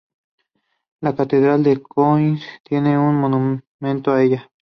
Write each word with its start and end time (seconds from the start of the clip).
La 0.99 1.13
Catedral 1.13 1.61
de 1.61 1.79
Königsberg 1.79 2.63
tiene 2.63 2.97
un 2.97 3.17
monumento 3.17 4.11
a 4.11 4.23
ella. 4.23 4.49